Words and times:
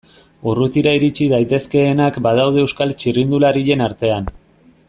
Urrutira 0.51 0.93
iritsi 0.99 1.27
daitezkeenak 1.33 2.19
badaude 2.29 2.65
Euskal 2.65 2.97
txirrindularien 3.03 3.89
artean. 3.91 4.37